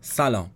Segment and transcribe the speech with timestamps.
[0.00, 0.50] سلام.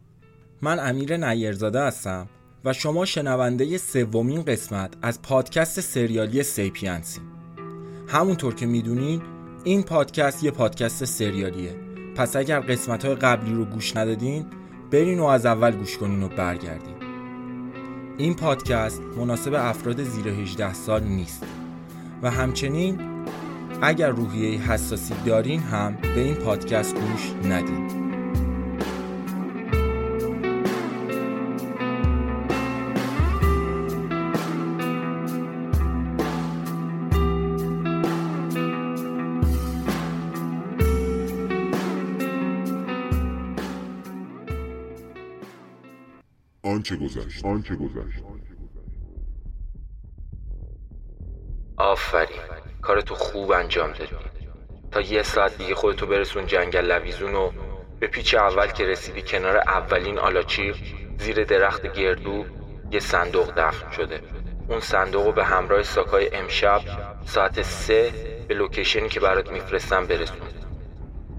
[0.63, 2.29] من امیر نیرزاده هستم
[2.65, 7.21] و شما شنونده سومین قسمت از پادکست سریالی سیپینسی
[8.09, 9.23] همونطور که می‌دونین
[9.65, 11.75] این پادکست یه پادکست سریالیه.
[12.17, 14.47] پس اگر قسمت های قبلی رو گوش ندادین
[14.91, 16.97] برین و از اول گوش کنین و برگردین.
[18.19, 21.43] این پادکست مناسب افراد زیر 18 سال نیست.
[22.23, 23.01] و همچنین
[23.83, 28.02] اگر روحیه حساسی دارین هم به این پادکست گوش ندین.
[46.83, 48.23] آنچه گذشت؟ آنچه گذشت؟
[51.77, 52.41] آفرین.
[52.83, 54.17] کارتو خوب انجام دادی.
[54.91, 57.51] تا یه ساعت دیگه خودتو برسون جنگل لویزون و
[58.01, 60.77] به پیچ اول که رسیدی کنار اولین آلاچیق
[61.19, 62.45] زیر درخت گردو
[62.91, 64.21] یه صندوق دفن شده.
[64.69, 66.81] اون صندوق رو به همراه ساکای امشب
[67.25, 68.13] ساعت سه
[68.49, 70.37] به location ی که برات میفرستم برسون.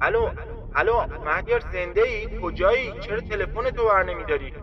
[0.01, 0.29] الو
[0.75, 4.53] الو مهدیار زنده ای؟ کجایی؟ چرا تلفن تو بر نمیداری؟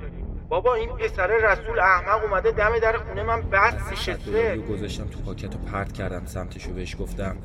[0.50, 4.08] بابا این پسر رسول احمق اومده دم در خونه من بس
[4.56, 7.36] رو گذاشتم تو پاکت و پرت کردم سمتشو بهش گفتم.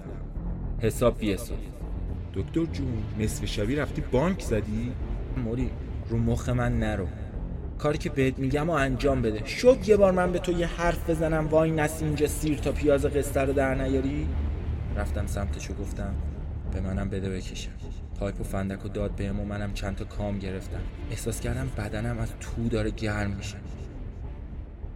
[0.79, 1.57] حساب بی حساب
[2.33, 4.93] دکتر جون نصف شبی رفتی بانک زدی؟
[5.37, 5.71] موری
[6.09, 7.07] رو مخ من نرو.
[7.79, 9.45] کاری که بهت میگم و انجام بده.
[9.45, 11.47] شد یه بار من به تو یه حرف بزنم.
[11.47, 14.27] وای نسی اینجا سیر تا پیاز قصه رو در نیاری؟
[14.95, 16.15] رفتم سمتشو گفتم
[16.73, 17.71] به منم بده بکشم.
[18.19, 20.81] پایپ و فندک و داد بهم و منم چند تا کام گرفتم.
[21.11, 23.57] احساس کردم بدنم از تو داره گرم میشه.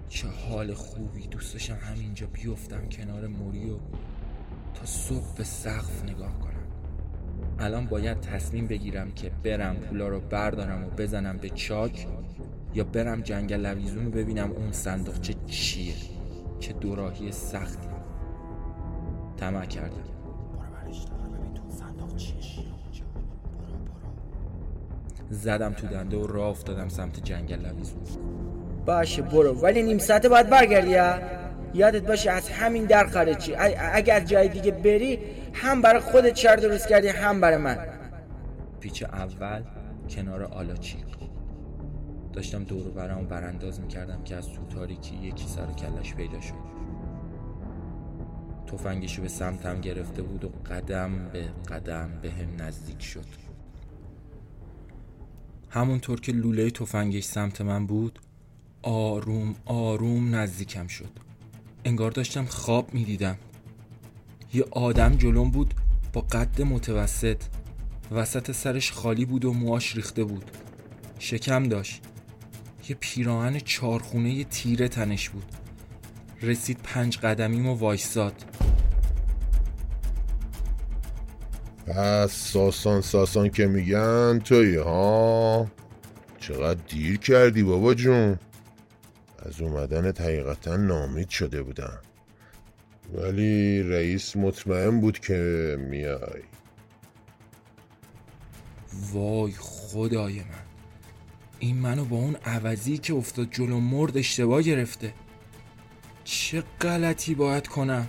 [0.09, 1.27] چه حال خوبی.
[1.27, 3.77] دوست داشتم همینجا بیفتم کنار موری و
[4.73, 6.49] تا صبح به سقف نگاه کنم.
[7.59, 12.07] الان باید تصمیم بگیرم که برم پولا رو بردارم و بزنم به چاک
[12.73, 15.93] یا برم جنگل لویزون رو ببینم اون صندوقچه چیه
[16.59, 17.87] چه دوراهی سختی.
[19.37, 20.18] طمع کردم.
[25.29, 28.01] زدم تو دنده و راه افتادم سمت جنگل لویزون
[28.85, 29.53] باشه برو.
[29.53, 31.15] ولی نیم ساعته باید برگردی ها؟
[31.73, 33.55] یادت باشه از همین در خارجی.
[33.93, 35.19] اگر جای دیگه بری
[35.53, 37.77] هم برای خودت شر درست کردی هم برای من.
[38.79, 39.63] پیچ اول
[40.09, 41.05] کنار آلاچیق
[42.33, 46.41] داشتم دور و برام برانداز می‌کردم که از تو تاریکی یکی سر و کلش پیدا
[46.41, 46.53] شد.
[48.67, 53.48] تفنگشو به سمتم گرفته بود و قدم به قدم به هم نزدیک شد.
[55.69, 58.19] همونطور که لوله تفنگش سمت من بود
[58.81, 61.09] آروم آروم نزدیکم شد.
[61.85, 63.37] انگار داشتم خواب می‌دیدم.
[64.53, 65.73] یه آدم جلوم بود
[66.13, 67.43] با قد متوسط.
[68.11, 70.52] وسط سرش خالی بود و موهاش ریخته بود.
[71.19, 72.02] شکم داشت.
[72.89, 75.45] یه پیراهن چارخونه یه تیره تنش بود.
[76.41, 78.58] رسید پنج قدمیم و وایساد.
[81.89, 85.67] پس ساسان ساسان که میگن توی ها؟
[86.39, 88.39] چقدر دیر کردی بابا جون.
[89.39, 92.00] از اومدن حقیقتا نامید شده بودم.
[93.14, 96.44] ولی رئیس مطمئن بود که میای.
[99.14, 100.66] وای خدای من.
[101.60, 105.14] این منو با اون عوضی که افتاد جلو مرد اشتباه گرفته.
[106.23, 108.08] چه غلطی باید کنم؟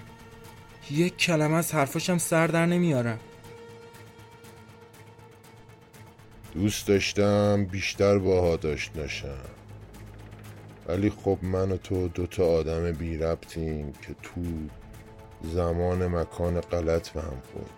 [0.91, 3.19] یک کلمه از حرفاشم سر در نمیارم.
[6.55, 9.39] دوست داشتم بیشتر باها داشت نشم.
[10.89, 14.43] ولی خب من و تو دوتا آدم بی ربطیم که تو
[15.43, 17.71] زمان مکان غلط به هم خورد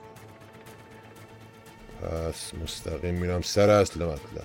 [2.03, 4.45] پس مستقیم میرم سر اصل مطلب.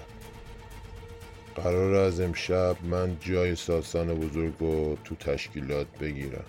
[1.55, 6.45] قرار از امشب من جای ساسان بزرگ رو تو تشکیلات بگیرم.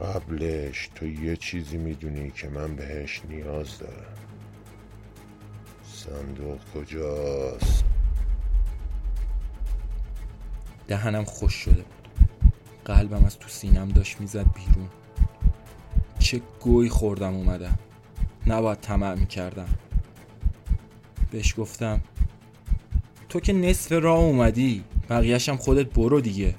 [0.00, 4.31] قبلش تو یه چیزی می‌دونی که من بهش نیاز دارم.
[6.02, 7.84] صندوق کجاست؟
[10.88, 12.08] دهنم خوش شده بود.
[12.84, 14.88] قلبم از تو سینم داشت می‌زد بیرون.
[16.18, 17.78] چه گوی خوردم اومدم.
[18.46, 19.68] نباید طمع می‌کردم.
[21.30, 22.00] بهش گفتم
[23.28, 26.54] تو که نصف راه اومدی بقیهشم خودت برو دیگه.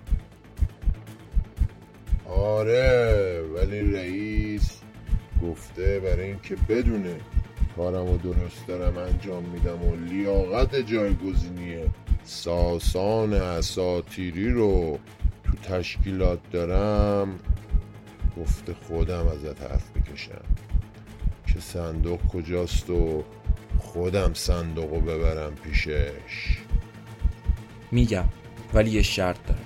[2.29, 4.71] آره ولی رئیس
[5.41, 7.15] گفته برای اینکه بدونه.
[7.75, 11.75] کارم و درست دارم انجام میدم و لیاقت جایگزینی
[12.23, 14.99] ساسان اساتیری رو
[15.43, 17.39] تو تشکیلات دارم.
[18.37, 20.45] گفته خودم ازت حرف بکشم.
[21.53, 23.23] که صندوق کجاست و
[23.79, 26.57] خودم صندوقو ببرم پیشش.
[27.91, 28.25] میگم
[28.73, 29.61] ولی یه شرط داره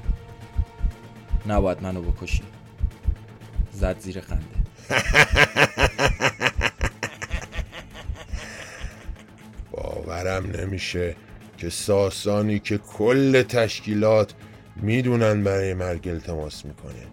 [1.47, 2.43] نباید منو بکشی.
[3.71, 4.57] زد زیر خنده.
[10.23, 11.15] باورم نمیشه
[11.57, 14.33] که ساسانی که کل تشکیلات
[14.75, 17.07] می‌دونن برای مرگ التماس می‌کنه.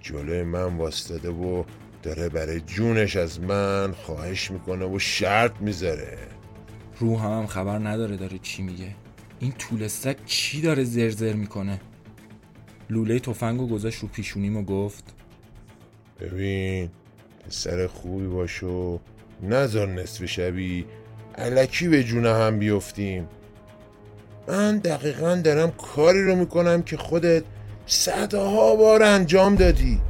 [0.00, 1.64] جلوی من واستاده و
[2.02, 6.18] داره برای جونش از من خواهش می‌کنه و شرط می‌ذاره.
[6.98, 8.94] روح هم, خبر نداره داره چی میگه.
[9.40, 11.80] این طولستک چی داره زرزر می‌کنه؟
[12.90, 15.14] لوله تفنگو گذاشت رو پیشونیم و گفت.
[16.20, 16.90] ببین
[17.46, 19.00] پسر خوبی باشو
[19.42, 20.86] نزار نصف شبی
[21.38, 23.28] علکی به جونه هم بیفتیم.
[24.48, 27.44] من دقیقا دارم کاری رو می‌کنم که خودت
[27.86, 30.00] صدها بار انجام دادی.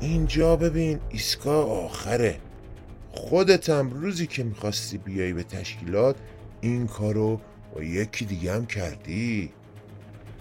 [0.00, 2.36] اینجا ببین ایسکا آخره.
[3.12, 6.16] خودتم روزی که می‌خواستی بیای به تشکیلات
[6.60, 7.40] این کارو
[7.74, 9.52] با یکی دیگه هم کردی.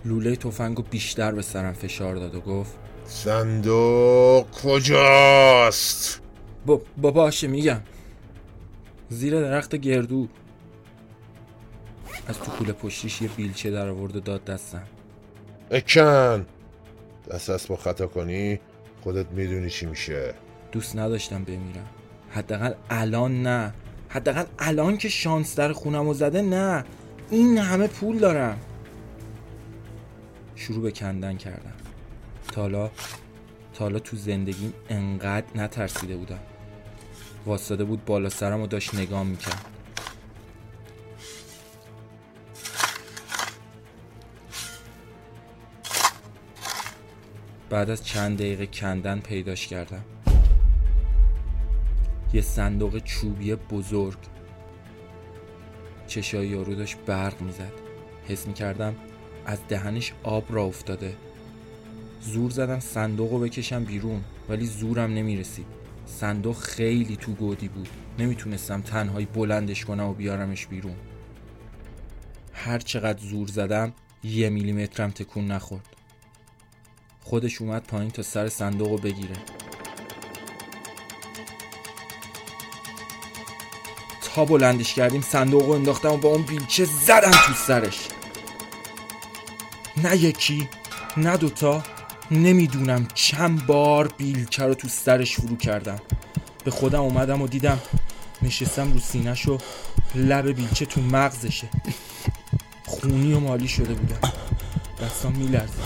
[0.06, 2.74] لوله تفنگو بیشتر به سرم فشار داد و گفت
[3.06, 6.22] صندوق کجاست؟
[6.66, 7.82] با باشه میگم.
[9.12, 10.28] زیر درخت گردو.
[12.28, 14.84] از تو کوله پشتیش یه بیلچه در آورد و داد دستم.
[15.72, 16.46] اکن!
[17.32, 18.60] دست از با خطا کنی
[19.02, 20.34] خودت می‌دونی چی میشه.
[20.72, 21.90] دوست نداشتم بمیرم.
[22.30, 23.74] حداقل الان نه.
[24.10, 26.86] حداقل الان که شانس در خونم و زده نه.
[27.30, 28.60] این همه پول دارم.
[30.56, 31.74] شروع به کندن کردم.
[32.52, 32.92] تالا
[33.74, 36.40] تالا تو زندگیم انقدر نترسیده بودم.
[37.46, 39.66] واسطه بود بالا سرم و داشت نگام می‌کرد.
[47.70, 50.04] بعد از چند دقیقه کندن پیداش کردم.
[52.34, 54.18] یه صندوق چوبی بزرگ.
[56.08, 57.72] چشای یارو داشت برق می‌زد.
[58.28, 58.96] حس می‌کردم
[59.46, 61.16] از دهنش آب را افتاده.
[62.22, 65.81] زور زدم صندوق رو بکشم بیرون ولی زورم نمی‌رسید.
[66.06, 67.90] صندوق خیلی تو گودی بود.
[68.20, 70.96] نمی‌تونستم تنهایی بلندش کنم و بیارمش بیرون.
[72.54, 73.94] هر چقدر زور زدم
[74.24, 75.86] یه میلیمترم تکون نخورد.
[77.22, 79.36] خودش اومد پایین تا سر صندوق رو بگیره.
[84.36, 88.08] تا بلندش کردیم صندوق رو انداختم و با اون بیلچه زدم تو سرش.
[90.04, 90.70] نه یکی
[91.18, 91.84] نه دوتا.
[92.32, 96.00] نمی‌دونم چند بار بیلچه رو تو سرش فرو کردم.
[96.64, 97.80] به خودم اومدم و دیدم
[98.42, 99.58] نشستم رو سینش و
[100.16, 101.70] لب بیلچه تو مغزشه.
[102.86, 104.32] خونی و مالی شده بودم.
[105.02, 105.84] دستام میلرزید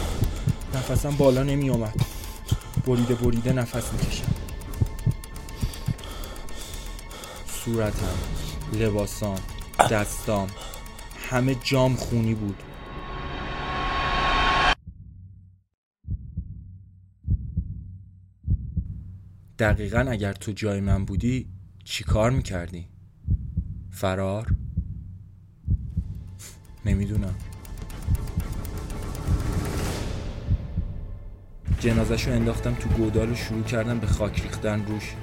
[0.76, 1.96] نفسم بالا نمی اومد
[2.88, 4.34] بریده بریده نفس می‌کشم.
[7.66, 8.16] صورتم
[8.74, 9.40] لباسام
[9.92, 10.48] دستام
[11.30, 12.56] همه جام خونی بود.
[19.60, 21.48] دقیقا اگر تو جای من بودی
[21.84, 22.88] چی کار می‌کردی؟
[23.92, 24.48] فرار؟
[26.86, 27.36] نمی‌دونم
[31.80, 35.14] جنازش رو انداختم تو گودال و شروع کردم به خاک ریختن روش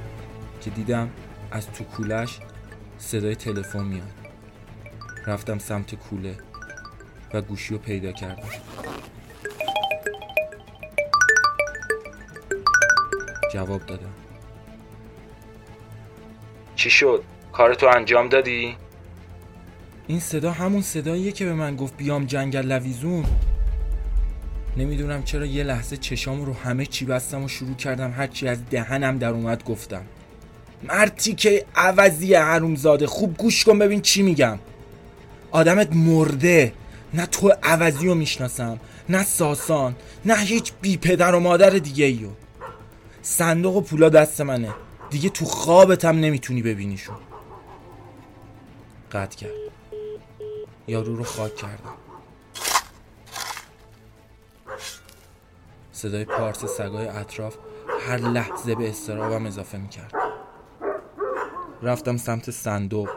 [0.61, 1.11] که دیدم
[1.51, 2.39] از تو کولش
[2.99, 4.13] صدای تلفن میاد
[5.27, 6.37] رفتم سمت کوله
[7.35, 8.49] و گوشی رو پیدا کردم
[13.53, 14.15] جواب دادم
[16.77, 18.77] چی شد؟ کارتو انجام دادی؟
[20.07, 23.25] این صدا همون صداییه که به من گفت بیام جنگل لویزون.
[24.77, 29.19] نمی‌دونم چرا یه لحظه چشام رو همه چی بستم و شروع کردم هرچی از دهنم
[29.19, 30.03] در اومد گفتم.
[30.83, 34.59] مرتی که عوضی حرومزاده خوب گوش کن ببین چی میگم.
[35.51, 36.73] آدمت مرده.
[37.15, 42.29] نه تو عوضی رو می‌شناسم نه ساسان نه هیچ بی پدر و مادر دیگه ایو
[43.23, 44.75] صندوق و پولا دست منه.
[45.11, 47.17] دیگه تو خوابتم نمی‌تونی ببینیشون.
[49.13, 49.51] قطع کرد.
[50.87, 51.95] یارو رو خاک کردم.
[55.93, 57.57] صدای پارس سگای اطراف
[58.09, 60.15] هر لحظه به استرابم اضافه می‌کرد.
[61.83, 63.09] رفتم سمت صندوق.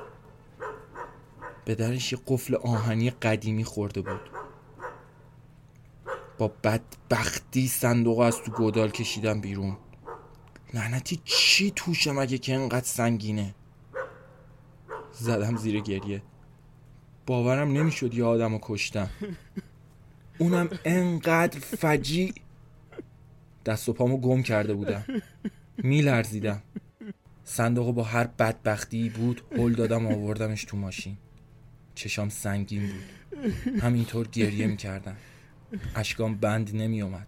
[1.66, 4.30] به درش یه قفل آهنی قدیمی خورده بود.
[6.38, 9.78] با بدبختی صندوق از تو گودال کشیدم بیرون.
[10.76, 13.56] لعنتی چی توشه مگه که انقدر سنگینه؟
[15.12, 16.22] زدم زیر گریه.
[17.26, 19.10] باورم نمی‌شد یه آدم رو کشتم.
[20.38, 22.34] اونم انقدر فجی.
[23.66, 25.06] دست و پامو گم کرده بودم.
[25.78, 26.62] میلرزیدم.
[27.44, 31.18] صندوق با هر بدبختی بود هل دادم آوردمش تو ماشین.
[31.96, 33.04] چشام سنگین بود.
[33.82, 35.16] همینطور گریه می‌کردم.
[35.96, 37.28] اشکام بند نمی اومد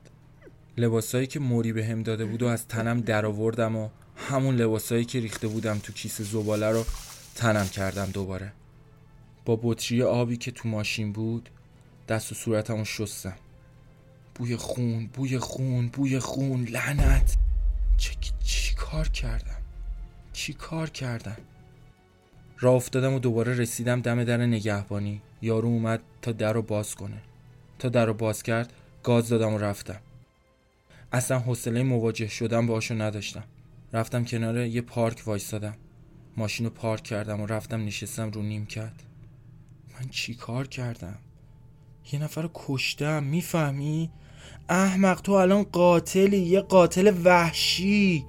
[0.78, 5.06] لباسایی که موری به هم داده بود و از تنم در آوردم و همون لباسایی
[5.06, 6.86] که ریخته بودم تو کیسه زباله رو
[7.36, 8.52] تنم کردم دوباره.
[9.46, 11.50] با بطری آبی که تو ماشین بود
[12.08, 13.36] دست و صورتمو شستم.
[14.36, 17.36] بوی خون بوی خون بوی خون لعنت.
[17.98, 18.12] چه
[18.44, 19.62] چی کار کردم؟
[20.34, 21.38] چی کار کردم؟
[22.60, 25.22] راه افتادم و دوباره رسیدم دم در نگهبانی.
[25.42, 27.22] یارو اومد تا در رو باز کنه.
[27.80, 30.00] تا در رو باز کرد گاز دادم و رفتم.
[31.12, 33.44] اصلا حوصله مواجه شدم باشو نداشتم.
[33.94, 35.76] رفتم کنار یه پارک وایستادم
[36.38, 39.04] ماشین رو پارک کردم و رفتم نشستم رو نیم کرد
[39.94, 41.16] من چی کار کردم؟
[42.14, 44.12] یه نفر رو کشتم می‌فهمی؟
[44.70, 48.26] احمق تو الان قاتلی یه قاتل وحشی.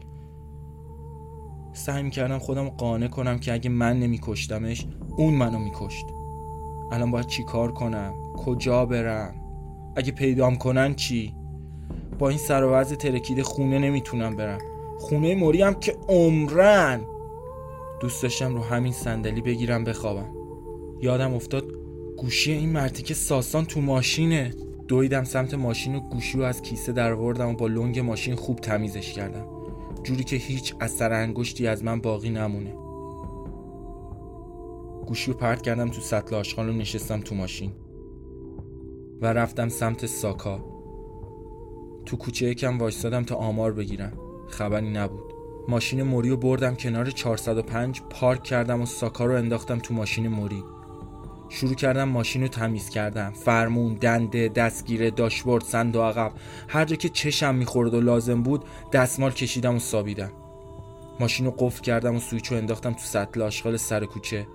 [1.73, 6.07] سعی می‌کردم خودم قانع کنم که اگه من نمیکشتمش اون منو میکشت.
[6.93, 9.35] الان باید چی کار کنم؟ کجا برم؟
[9.97, 11.35] اگه پیدام کنن چی؟
[12.19, 14.59] با این سر و وضع ترکیده خونه نمی‌تونم برم.
[14.99, 17.01] خونه موری هم که عمرن.
[18.01, 20.35] دوست داشتم رو همین صندلی بگیرم بخوابم.
[21.01, 21.65] یادم افتاد
[22.17, 24.55] گوشی این مرتی که ساسان تو ماشینه.
[24.89, 29.13] دویدم سمت ماشین و گوشی رو از کیسه در و با لنگ ماشین خوب تمیزش
[29.13, 29.47] کردم.
[30.03, 32.75] جوری که هیچ اثر انگشتی از من باقی نمونه.
[35.07, 37.73] گوشی رو پرت کردم تو سطل آشغال و نشستم تو ماشین.
[39.21, 40.78] و رفتم سمت ساکا.
[42.09, 44.13] تو کوچه یکم وایستادم تا آمار بگیرم.
[44.49, 45.33] خبری نبود.
[45.69, 50.65] ماشین موری رو بردم کنار 405 پارک کردم و ساکا رو انداختم تو ماشین موری.
[51.49, 53.31] شروع کردم ماشین رو تمیز کردم.
[53.31, 56.33] فرمون دنده دستگیره داشبورد صندوق عقب.
[56.69, 60.33] هر جا که چشم می‌خورد و لازم بود دستمال کشیدم و سابیدم.
[61.21, 64.47] ماشین رو قفل کردم و سویچ رو انداختم تو سطل آشغال سر کوچه.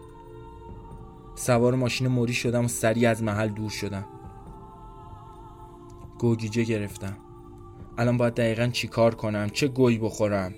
[1.36, 4.06] سوار ماشین موری شدم و سریع از محل دور شدم.
[6.20, 7.18] گوگیجه گرفتم.
[7.98, 10.54] الان باید دقیقا چی کار کنم؟ چه گوی بخورم؟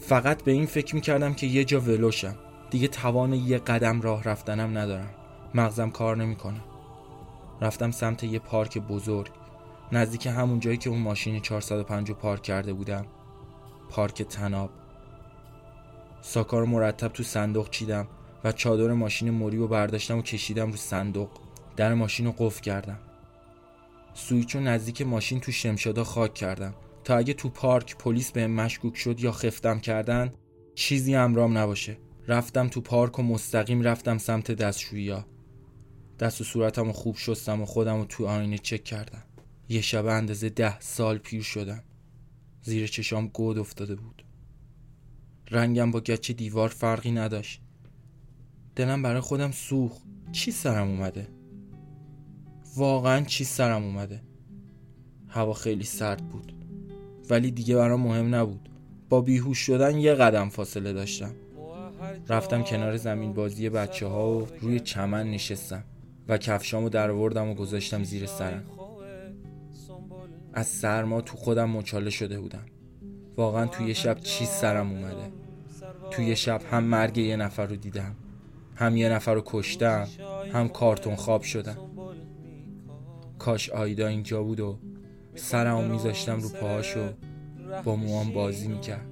[0.00, 2.34] فقط به این فکر می‌کردم که یه جا ولوشم.
[2.70, 5.14] دیگه توان یه قدم راه رفتنم ندارم.
[5.54, 6.60] مغزم کار نمی‌کنه.
[7.60, 9.30] رفتم سمت یه پارک بزرگ.
[9.92, 13.06] نزدیک همون جایی که اون ماشین 405 پارک کرده بودم.
[13.90, 14.70] پارک تناب.
[16.20, 18.06] ساکار مرتب تو صندوق چیدم
[18.44, 21.28] و چادر ماشین موری رو برداشتم و کشیدم رو صندوق.
[21.76, 22.98] در ماشین رو قفل کردم.
[24.18, 28.96] سویچ رو نزدیک ماشین تو شمشادا خاک کردم تا اگه تو پارک پلیس به مشکوک
[28.96, 30.32] شد یا خفتم کردن
[30.74, 31.98] چیزی امرام نباشه.
[32.28, 35.16] رفتم تو پارک و مستقیم رفتم سمت دستشویی
[36.18, 39.22] دست و صورتم خوب شستم و خودم رو تو آینه چک کردم.
[39.68, 41.84] یه شب اندازه ده سال پیر شدم.
[42.62, 44.24] زیر چشام گود افتاده بود.
[45.50, 47.60] رنگم با گچ دیوار فرقی نداشت.
[48.76, 49.98] دلم برای خودم سوخ
[50.32, 51.37] چی سرم اومده؟
[52.78, 54.20] واقعا چی سرم اومده.
[55.28, 56.52] هوا خیلی سرد بود.
[57.30, 58.68] ولی دیگه برام مهم نبود.
[59.08, 61.30] با بیهوش شدن یه قدم فاصله داشتم.
[62.28, 65.84] رفتم کنار زمین بازی بچه ها و روی چمن نشستم
[66.28, 68.64] و کفشامو در و گذاشتم زیر سرم.
[70.52, 72.66] از سرما تو خودم مچاله شده بودم.
[73.36, 75.32] واقعا توی شب چی سرم اومده.
[76.10, 78.14] توی شب هم مرگ یه نفر رو دیدم.
[78.74, 80.08] هم یه نفر رو کشتم.
[80.52, 81.87] هم کارتون خواب شدم.
[83.38, 84.78] کاش آیدا اینجا بود و
[85.34, 87.08] سرمو میذاشتم رو پاهاشو
[87.84, 89.06] با موام بازی می‌کرد.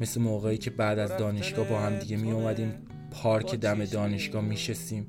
[0.00, 2.72] مثل موقعی که بعد از دانشگاه با هم دیگه می اومدیم
[3.10, 5.06] پارک دم دانشگاه میشستیم.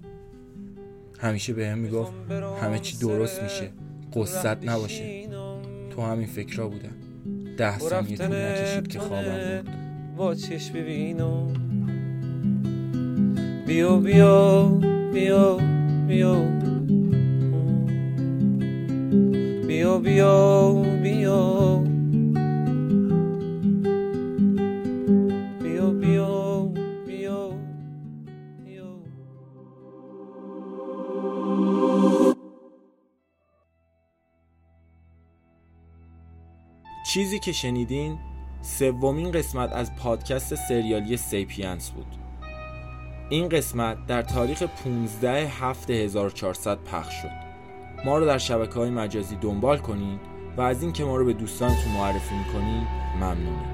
[1.20, 2.14] همیشه به هم می‌گفت
[2.62, 3.70] همه چی درست میشه
[4.14, 5.28] قصت نباشه.
[5.90, 6.96] تو همین فکرها بودم
[7.58, 9.70] ده ثانیه طول نکشید که خوابم برد
[10.18, 11.54] با چش ببینم
[13.68, 14.66] بیا بیا
[15.14, 15.58] بیا
[16.08, 16.50] بیا
[20.00, 21.84] بیا بیا
[37.14, 38.20] چیزی که شنیدین
[38.62, 42.06] سومین قسمت از پادکست سریالی سیپینس بود.
[43.30, 47.43] این قسمت در تاریخ 15 هفت 1400 پخش شد.
[48.06, 50.20] ما رو در شبکه های مجازی دنبال کنید
[50.58, 53.73] و از این که ما رو به دوستانتون معرفی می‌کنید ممنونیم.